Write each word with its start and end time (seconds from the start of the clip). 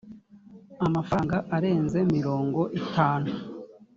amafaranga 0.85 1.37
arenze 1.55 1.99
mirongo 2.15 2.61
itanu 2.81 3.29